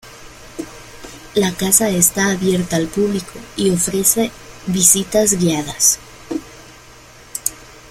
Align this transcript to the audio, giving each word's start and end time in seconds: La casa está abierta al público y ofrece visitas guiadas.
La 1.35 1.53
casa 1.53 1.91
está 1.91 2.31
abierta 2.31 2.75
al 2.75 2.87
público 2.87 3.33
y 3.55 3.69
ofrece 3.69 4.31
visitas 4.65 5.33
guiadas. 5.37 5.99